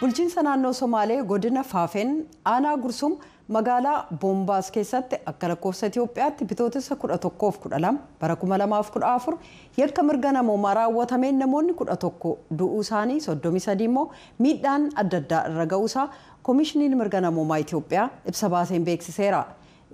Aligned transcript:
bulchiinsa 0.00 0.42
naannoo 0.46 0.72
somaalee 0.78 1.22
godina 1.30 1.62
faafeen 1.72 2.10
aanaa 2.52 2.76
gursum 2.84 3.12
magaalaa 3.56 3.98
boombaas 4.22 4.70
keessatti 4.76 5.16
akka 5.32 5.48
lakkoofsa 5.50 5.86
itiyoophiyaatti 5.90 6.44
bitootessa 6.52 6.94
11-12 7.04 7.92
bara 8.20 8.34
2014 8.44 9.36
yakka 9.82 10.02
mirga 10.08 10.32
namoomaa 10.38 10.72
raawwatameen 10.78 11.38
namoonni 11.42 11.72
11 11.82 12.32
du'uu 12.62 12.80
isaanii 12.86 13.18
33 13.26 13.84
immoo 13.90 14.06
miidhaan 14.46 14.88
adda 15.04 15.18
addaa 15.22 15.42
irra 15.52 15.66
ga'uusaa 15.74 16.08
koomishiniin 16.48 16.96
mirga 17.02 17.20
namoomaa 17.26 17.58
itiyoophiyaa 17.66 18.08
ibsa 18.32 18.48
baaseen 18.56 18.84
beeksiseera 18.90 19.44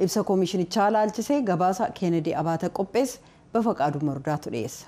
ibsa 0.06 0.24
koomishinichaa 0.30 0.88
laalchisee 0.96 1.40
gabaasa 1.52 1.90
keenedii 2.00 2.34
abaata 2.44 2.68
qopheesse 2.80 3.20
bafaqaaduu 3.54 4.00
mardaatu 4.10 4.50
dhiyeessa. 4.56 4.86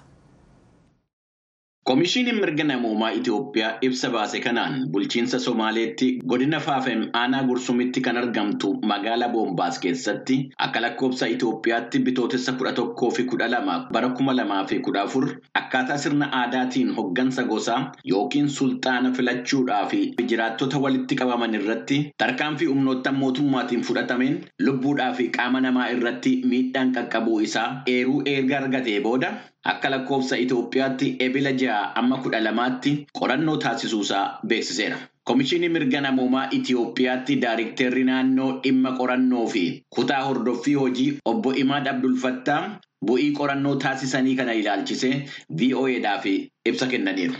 Koomishiniin 1.89 2.39
mirga 2.41 2.64
namoomaa 2.64 3.11
Itiyoophiyaa 3.17 3.73
ibsa 3.87 4.09
baase 4.11 4.39
kanaan 4.45 4.77
bulchiinsa 4.93 5.39
Somaaleetti 5.46 6.07
godina 6.32 6.61
Faafem 6.67 7.03
aanaa 7.21 7.43
Gursumitti 7.49 8.00
kan 8.07 8.17
argamtu 8.21 8.71
magaalaa 8.93 9.29
Boombaas 9.35 9.79
keessatti 9.82 10.39
akka 10.67 10.81
lakkoofsa 10.85 11.29
Itiyoophiyaatti 11.35 11.99
bitootessa 12.07 12.53
kudha 12.57 12.73
tokkoo 12.81 13.11
fi 13.18 13.25
kudha 13.35 13.49
lama 13.57 13.76
bara 13.93 14.09
kuma 14.17 14.32
lamaa 14.39 14.62
fi 14.73 14.79
kudha 14.89 15.03
afur 15.03 15.29
akkaataa 15.62 15.99
sirna 16.07 16.31
aadaatiin 16.40 16.95
hoggansa 16.96 17.45
gosaa 17.53 17.81
yookiin 18.14 18.48
sulxaana 18.59 19.12
filachuudhaa 19.12 19.85
fi 19.95 20.03
jiraattota 20.35 20.79
walitti 20.89 21.14
qabaman 21.23 21.54
irratti 21.62 22.01
tarkaanfii 22.25 22.67
humnoota 22.75 23.12
mootummaatiin 23.23 23.82
fudhatameen 23.90 24.40
lubbuudhaa 24.68 25.12
fi 25.21 25.29
qaama 25.39 25.61
namaa 25.71 25.90
irratti 25.98 26.35
miidhaan 26.54 26.95
qaqqabuu 27.01 27.40
isaa 27.48 27.73
eeruu 27.87 28.23
erga 28.37 28.59
argatee 28.62 29.01
booda. 29.09 29.32
Akka 29.71 29.89
lakkoofsa 29.93 30.38
Itoophiyaatti 30.43 31.07
ebila 31.25 31.52
ja'a 31.61 31.93
amma 32.02 32.17
kudha 32.23 32.39
lamaatti 32.48 32.92
qorannoo 33.20 33.58
taasisuusaa 33.66 34.39
beeksiseera. 34.52 34.98
Komishinii 35.23 35.70
mirga 35.75 36.02
namoomaa 36.02 36.48
Itoophiyaatti 36.59 37.36
Daayiriktarri 37.44 38.04
naannoo 38.12 38.52
dhimma 38.64 38.92
qorannoo 39.02 39.45
fi 39.56 39.64
kutaa 39.98 40.22
hordoffii 40.30 40.73
hojii 40.84 41.09
obbo 41.34 41.54
Imaad 41.64 41.88
Abdulfattaa 41.94 42.62
bu'ii 43.06 43.32
qorannoo 43.42 43.76
taasisanii 43.86 44.36
kana 44.42 44.54
ilaalchisee 44.64 45.14
VOAdhaaf 45.62 46.26
ibsa 46.72 46.88
kennaniiru. 46.95 47.38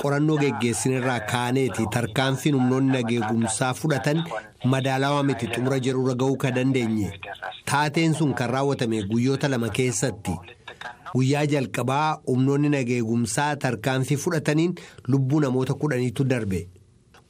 qorannoo 0.03 0.37
geggeessinirraa 0.43 1.21
kaaneeti. 1.33 1.87
Tarkaanfiin 1.95 2.55
humnoonni 2.55 2.93
nageegumsaa 2.93 3.75
fudhatan 3.75 4.25
madaalawaa 4.65 5.23
miti 5.23 5.47
xumura 5.55 5.79
jedhurra 5.87 6.15
ga'uu 6.23 6.37
kan 6.37 6.55
dandeenye. 6.55 7.13
Taateen 7.71 8.15
sun 8.15 8.35
kan 8.35 8.51
raawwatame 8.51 9.03
guyyoota 9.13 9.49
lama 9.51 9.69
keessatti. 9.69 10.35
Guyyaa 11.15 11.47
jalqabaa 11.47 12.19
humnoonni 12.27 12.69
nageegumsaa 12.75 13.57
tarkaanfii 13.57 14.17
fudhataniin 14.25 14.75
lubbuu 15.09 15.41
namoota 15.41 15.75
kudhaniitu 15.75 16.25
darbe. 16.25 16.67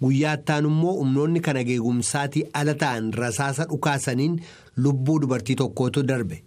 Guyyaa 0.03 0.35
ittaanu 0.41 0.69
immoo 0.69 0.93
humnoonni 0.99 1.41
kan 1.41 1.57
nageegumsaatii 1.57 2.45
ala 2.61 2.75
ta'an 2.75 3.12
rasaasa 3.23 3.65
dhukaasaniin 3.71 4.37
lubbuu 4.77 5.19
dubartii 5.21 5.55
tokkootu 5.62 6.03
darbe. 6.03 6.43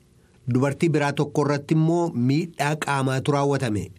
Dubartii 0.54 0.90
biraa 0.90 1.14
tokko 1.14 1.42
irratti 1.46 1.74
immoo 1.80 2.06
miidhaa 2.30 2.76
qaamaatu 2.86 3.32
raawwatame. 3.32 3.92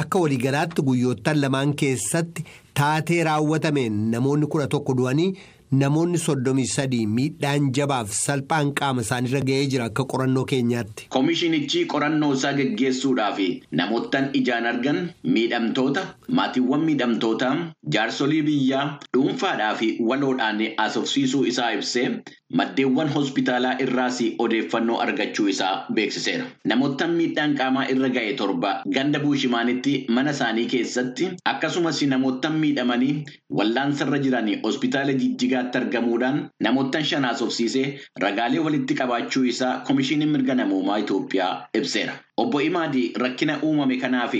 Akka 0.00 0.18
waliigalaatti 0.22 0.82
guyyoottan 0.86 1.40
lamaan 1.42 1.74
keessatti 1.82 2.44
taatee 2.80 3.20
raawwatameen 3.28 4.00
namoonni 4.14 4.46
kudha 4.54 4.66
tokko 4.74 4.94
du'anii 4.98 5.28
namoonni 5.82 6.18
soddomii 6.24 6.66
sadii 6.72 7.06
miidhaan 7.14 7.70
jabaaf 7.78 8.10
salphaan 8.16 8.72
qaama 8.80 9.02
isaanirra 9.06 9.40
ga'ee 9.48 9.64
jira 9.72 9.84
akka 9.90 10.04
qorannoo 10.12 10.44
keenyaatti. 10.52 11.06
Komishinichi 11.16 11.84
qorannoo 11.94 12.32
isaa 12.34 12.52
geggeessuudhaaf 12.58 13.40
namoottan 13.80 14.28
ijaan 14.40 14.66
argan 14.72 15.00
miidhamtoota 15.36 16.04
maatiiwwan 16.40 16.84
miidhamtootaa 16.90 17.54
jaarsolii 17.94 18.42
biyyaa 18.48 18.84
dhuunfaadhaa 19.16 19.74
fi 19.80 19.88
waloodhaan 20.10 20.60
haasofsiisuu 20.78 21.44
isaa 21.52 21.70
ibsee 21.76 22.06
maddeewwan 22.60 23.08
hospitaalaa 23.14 23.74
irraas 23.84 24.18
odeeffannoo 24.44 24.98
argachuu 25.04 25.46
isaa 25.52 25.86
beeksiseera. 25.98 26.44
Namoottan 26.72 27.14
miidhaan 27.20 27.54
qaamaa 27.60 27.86
irra 27.94 28.08
ga'e 28.16 28.34
torba 28.42 28.72
ganda 28.98 29.18
buushimaanitti 29.24 29.94
mana 30.18 30.30
isaanii 30.36 30.66
keessatti 30.74 31.30
akkasumas 31.54 32.02
namoottan 32.14 32.58
miidhamanii 32.64 33.14
wallaansarra 33.60 34.18
jiran 34.26 34.52
hospitaala 34.68 35.12
jijjigaatti 35.22 35.78
argamuudhaan 35.82 36.38
namoottan 36.68 37.04
shan 37.12 37.24
haasofsiisee 37.30 37.86
ragaalee 38.26 38.62
walitti 38.68 38.94
qabaachuu 39.02 39.44
isaa 39.54 39.74
komishiniin 39.90 40.30
mirga 40.36 40.54
namoomaa 40.62 40.98
Itoophiyaa 41.06 41.52
ibseera. 41.74 42.14
Obbo 42.43 42.61
Imaadi 42.69 43.03
rakkina 43.23 43.59
uumame 43.67 43.95
kanaaf 44.03 44.33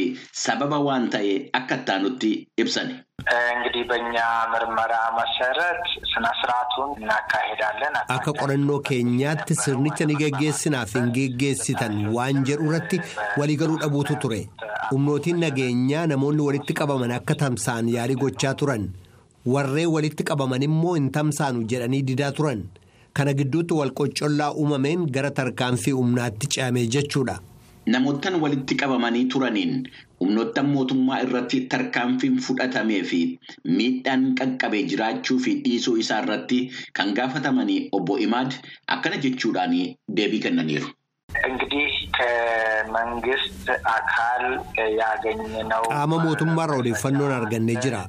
sababa 0.43 0.79
waan 0.87 1.09
ta'e 1.15 1.33
akka 1.59 1.75
ittaanutti 1.81 2.31
ibsani. 2.63 2.95
እንግዲህ 3.31 3.83
በእኛ 3.89 4.15
ምርመራ 4.51 4.93
መሰረት 5.17 5.81
ስነ 6.11 6.25
ስርዓቱን 6.39 6.89
እናካሄዳለን። 7.01 7.95
Akka 8.15 8.31
qorannoo 8.39 8.79
keenyaatti 8.87 9.53
sirnicha 9.63 10.05
ni 10.09 10.15
geggeessinaaf 10.21 10.93
hin 10.97 11.11
geggeessitan 11.17 11.93
waan 12.15 12.39
jedhu 12.49 12.65
irratti 12.69 12.97
waliigaluu 13.41 13.77
dhabuutu 13.83 14.15
ture. 14.23 14.39
Humnootiin 14.91 15.39
nageenyaa 15.45 16.07
namoonni 16.13 16.43
walitti 16.47 16.73
qabaman 16.79 17.13
akka 17.19 17.35
tamsa'an 17.43 17.93
yaalii 17.95 18.19
gochaa 18.23 18.55
turan. 18.61 18.89
Warreen 19.53 19.93
walitti 19.97 20.23
qabaman 20.31 20.65
immoo 20.69 20.95
hin 20.99 21.11
tamsaanu 21.19 21.61
jedhanii 21.73 22.01
didaa 22.09 22.31
turan. 22.39 22.59
Kana 23.17 23.37
gidduutti 23.41 23.73
walqoccoollaa 23.81 24.51
uumameen 24.63 25.05
gara 25.17 25.31
tarkaanfii 25.41 25.95
humnaatti 26.01 26.47
ce'ame 26.55 26.81
jechuudha. 26.97 27.37
Namoottan 27.93 28.35
walitti 28.41 28.75
qabamanii 28.81 29.25
turaniin 29.33 29.71
humnoottan 30.21 30.67
mootummaa 30.73 31.19
irratti 31.25 31.59
tarkaanfiin 31.73 32.37
fudhatamee 32.47 33.01
fi 33.11 33.21
miidhaan 33.77 34.25
qaqqabee 34.41 34.83
jiraachuu 34.91 35.39
fi 35.45 35.55
dhiisuu 35.65 35.95
isaa 36.03 36.19
irratti 36.25 36.59
kan 36.99 37.13
gaafatamanii 37.19 37.79
obbo 37.99 38.17
Imaad 38.27 38.53
akkana 38.97 39.17
jechuudhaan 39.27 39.77
deebii 40.19 40.43
kennaniiru. 40.47 40.89
እንግዲህ 41.49 41.91
ከመንግስት 42.15 43.67
አካል 43.97 44.43
ያገኘነው 45.01 45.83
Qaama 45.93 46.17
mootummaarra 46.25 46.75
odeeffannoon 46.81 47.31
argannee 47.39 47.77
jira. 47.85 48.01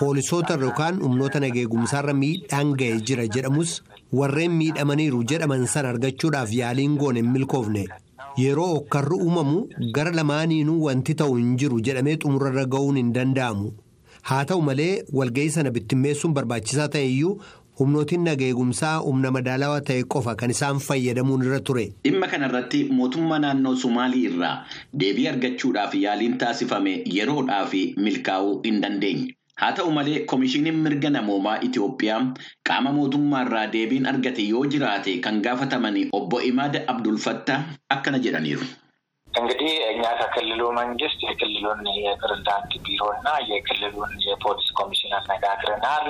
Poolisoota 0.00 0.54
yookaan 0.64 0.96
humnoota 1.04 1.40
nageegumsaarra 1.44 2.14
miidhaan 2.22 2.74
ga'ee 2.80 2.98
jira 3.10 3.24
jedhamus 3.36 3.70
warreen 4.18 4.54
miidhamaniiru 4.60 5.20
jedhaman 5.32 5.64
sana 5.74 5.88
argachuudhaaf 5.94 6.52
yaaliin 6.60 6.98
goone 7.02 7.20
hin 7.22 7.30
milkoofne. 7.36 7.84
Yeroo 8.37 8.75
okkarri 8.75 9.15
uumamu 9.23 9.67
gara 9.95 10.11
lamaaniinuu 10.17 10.83
wanti 10.87 11.13
ta'u 11.21 11.35
hin 11.39 11.55
jiru 11.63 11.79
jedhamee 11.87 12.17
xumurarra 12.23 12.65
ga'uun 12.75 12.97
hin 13.01 13.09
danda'amu. 13.17 13.71
Haa 14.29 14.45
ta'u 14.51 14.61
malee 14.67 14.93
walga'ii 15.19 15.49
sana 15.55 15.71
bittimmeessuun 15.77 16.33
barbaachisaa 16.37 16.87
ta'e 16.95 17.03
iyyuu 17.09 17.33
humnootiin 17.81 18.23
nageegumsaa 18.29 18.93
humna 19.07 19.31
madaalawaa 19.37 19.81
ta'e 19.89 20.03
qofa 20.15 20.35
kan 20.43 20.53
isaan 20.55 20.79
fayyadamuun 20.87 21.43
irra 21.47 21.59
ture. 21.71 21.85
Dhimma 22.07 22.27
kanarratti 22.35 22.83
mootummaa 23.01 23.39
naannoo 23.45 23.75
Sumaalii 23.83 24.23
irraa 24.31 24.55
deebii 25.03 25.27
argachuudhaaf 25.33 25.95
yaaliin 26.05 26.37
taasifame 26.45 26.95
yeroodhaaf 27.17 27.73
milkaa'uu 28.07 28.59
hin 28.65 28.81
dandeenye. 28.87 29.27
Haa 29.60 29.72
ta'u 29.76 29.90
malee 29.98 30.24
komishiniin 30.30 30.80
mirga 30.86 31.10
namoomaa 31.12 31.58
Itoophiyaa 31.68 32.22
qaama 32.70 32.90
mootummaa 32.96 33.44
irraa 33.46 33.66
deebiin 33.76 34.06
argate 34.10 34.42
yoo 34.48 34.64
jiraate 34.72 35.12
kan 35.26 35.38
gaafataman 35.46 35.96
obbo 36.18 36.40
Imaad 36.50 36.82
Abdulfatta 36.94 37.62
akkana 37.96 38.18
jedhaniiru. 38.26 38.66
እንግዲህ 39.38 39.72
እኛ 39.92 40.02
ከክልሉ 40.18 40.60
መንግስት 40.76 41.18
የክልሉን 41.28 41.80
የፕሬዝዳንት 42.04 42.70
ቢሮ 42.84 43.00
እና 43.16 43.26
የክልሉን 43.50 44.12
የፖሊስ 44.26 44.68
ኮሚሽን 44.78 45.12
አነጋግረናል። 45.18 46.06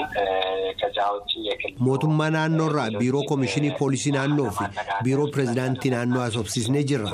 ከዚያ 0.81 1.07
ውጭ 1.15 1.33
የክልሉ 1.49 1.75
Mootummaa 1.89 2.29
naannoorraa 2.37 2.87
biiroo 3.01 3.25
komishinii 3.31 3.73
poolisii 3.81 4.13
naannoo 4.19 4.51
fi 4.59 4.67
biiroo 5.07 5.27
pireezidaantii 5.35 5.93
naannoo 5.97 6.23
haasofsiisnee 6.25 6.85
jirra. 6.91 7.11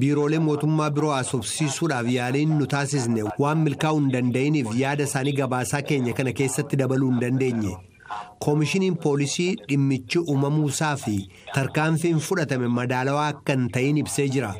Biiroolee 0.00 0.38
mootummaa 0.44 0.90
biroo 0.96 1.10
haasofsiisuudhaaf 1.14 2.08
yaaliin 2.12 2.52
nu 2.58 2.66
taasisne 2.74 3.22
waan 3.42 3.58
milkaa'uu 3.66 4.00
hin 4.00 4.12
danda'iniif 4.14 4.70
yaada 4.82 5.04
isaanii 5.08 5.32
gabaasaa 5.40 5.82
keenya 5.90 6.12
kana 6.20 6.32
keessatti 6.40 6.76
dabaluu 6.82 7.10
hin 7.12 7.20
dandeenye. 7.24 7.74
Koomishiniin 8.46 8.96
poolisii 9.04 9.48
dhimmichi 9.68 10.18
uumamuusaa 10.34 10.94
fi 11.04 11.14
tarkaanfiin 11.54 12.18
fudhatame 12.28 12.68
madaalawaa 12.78 13.28
akka 13.34 13.52
hin 13.58 13.68
ta'in 13.76 13.96
ibsee 14.02 14.28
jira. 14.38 14.54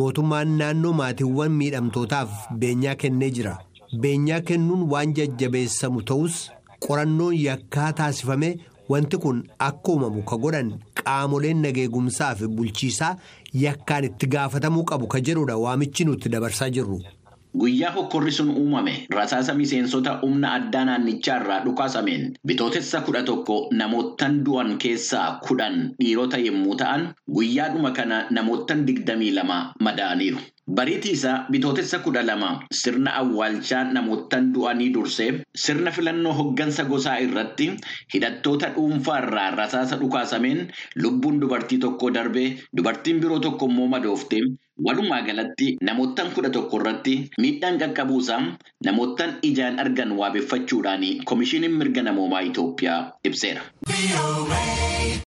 Mootummaan 0.00 0.56
naannoo 0.62 0.92
maatiiwwan 1.02 1.52
miidhamtootaaf 1.60 2.30
beenyaa 2.64 2.94
kennee 3.04 3.30
jira. 3.38 3.54
Beenyaa 4.02 4.40
kennuun 4.52 4.88
waan 4.94 5.14
jajjabeessamu 5.20 6.02
ta'us 6.12 6.40
qorannoon 6.86 7.36
yakkaa 7.44 7.92
taasifame 8.02 8.50
wanti 8.90 9.16
kun 9.22 9.38
akka 9.68 9.92
uumamu 9.92 10.22
ka 10.30 10.36
godhan 10.44 10.68
qaamoleen 10.98 11.60
nageegumsaa 11.64 12.34
fi 12.38 12.46
bulchiisaa 12.56 13.16
yakkaan 13.64 14.04
itti 14.08 14.26
gaafatamuu 14.34 14.84
qabu 14.90 15.06
ka 15.12 15.20
jedhudha 15.26 15.56
waamichi 15.64 16.04
nuti 16.04 16.28
dabarsaa 16.28 16.70
jirru. 16.76 16.98
Guyyaa 17.58 17.90
hokkorri 17.94 18.30
sun 18.32 18.50
uumame 18.50 18.92
rasaasa 19.10 19.54
miseensota 19.58 20.12
humna 20.22 20.52
addaa 20.58 20.84
naannichaarraa 20.88 21.56
dhukaasameen 21.64 22.28
bitootessa 22.46 23.00
kudha 23.08 23.22
tokko 23.30 23.56
namoottan 23.80 24.36
du'an 24.46 24.70
keessaa 24.84 25.24
kudhan 25.48 25.80
dhiirota 26.02 26.38
yommuu 26.44 26.76
ta'an 26.82 27.08
guyyaadhuma 27.38 27.90
kana 27.98 28.20
namoottan 28.38 28.86
digdamii 28.86 29.32
lama 29.40 29.58
madaa'aniiru. 29.88 30.38
Bariitii 30.78 31.12
isaa 31.18 31.34
bitootessa 31.50 31.98
kudha 32.06 32.22
lama 32.26 32.52
sirna 32.82 33.16
awwaalchaa 33.24 33.82
namoottan 33.98 34.52
du'anii 34.54 34.88
dursee 34.94 35.28
sirna 35.64 35.90
filannoo 35.98 36.32
hoggansa 36.42 36.84
gosaa 36.94 37.18
irratti 37.26 37.70
hidhattoota 38.14 38.70
dhuunfaarraa 38.76 39.50
rasaasa 39.56 39.96
dhukaasameen 40.04 40.62
lubbuun 41.02 41.40
dubartii 41.42 41.78
tokko 41.86 42.10
darbee 42.14 42.48
dubartiin 42.76 43.20
biroo 43.24 43.38
tokko 43.48 43.66
immoo 43.72 43.88
madooftee 43.96 44.42
walumaa 44.86 45.22
galatti 45.28 45.68
namoottan 45.88 46.30
kudha 46.36 46.50
tokko 46.56 46.80
irratti 46.80 47.14
miidhaan 47.44 47.78
qaqqabuusaa 47.82 48.40
namoottan 48.88 49.34
ijaan 49.50 49.78
argan 49.84 50.12
waabeffachuudhaan 50.20 51.04
koomishiniin 51.32 51.76
mirga 51.82 52.02
namoomaa 52.10 52.40
Itoophiyaa 52.50 53.00
ibseera. 53.24 53.62